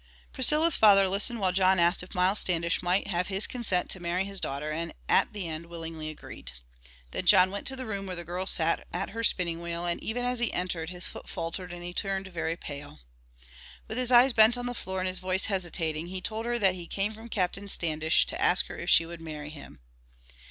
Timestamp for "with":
13.87-13.99